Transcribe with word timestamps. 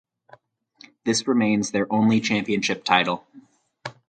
This 1.03 1.27
remains 1.27 1.69
their 1.69 1.85
only 1.93 2.19
championship 2.21 2.83
title. 2.83 3.23